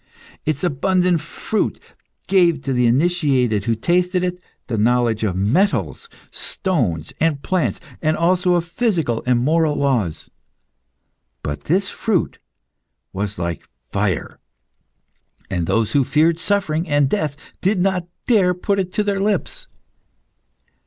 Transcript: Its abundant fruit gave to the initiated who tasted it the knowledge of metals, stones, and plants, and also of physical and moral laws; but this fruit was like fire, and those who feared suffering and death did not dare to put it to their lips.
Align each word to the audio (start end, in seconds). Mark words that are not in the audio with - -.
Its 0.47 0.63
abundant 0.63 1.21
fruit 1.21 1.79
gave 2.27 2.63
to 2.63 2.73
the 2.73 2.87
initiated 2.87 3.65
who 3.65 3.75
tasted 3.75 4.23
it 4.23 4.39
the 4.65 4.75
knowledge 4.75 5.23
of 5.23 5.35
metals, 5.35 6.09
stones, 6.31 7.13
and 7.19 7.43
plants, 7.43 7.79
and 8.01 8.17
also 8.17 8.55
of 8.55 8.65
physical 8.65 9.21
and 9.27 9.39
moral 9.41 9.75
laws; 9.75 10.27
but 11.43 11.65
this 11.65 11.87
fruit 11.89 12.39
was 13.13 13.37
like 13.37 13.69
fire, 13.91 14.39
and 15.51 15.67
those 15.67 15.91
who 15.91 16.03
feared 16.03 16.39
suffering 16.39 16.89
and 16.89 17.07
death 17.07 17.35
did 17.61 17.79
not 17.79 18.07
dare 18.25 18.53
to 18.53 18.59
put 18.59 18.79
it 18.79 18.91
to 18.93 19.03
their 19.03 19.19
lips. 19.19 19.67